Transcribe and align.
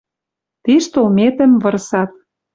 Тиш 0.63 0.83
толметӹм 0.93 1.51
вырсат 1.63 2.11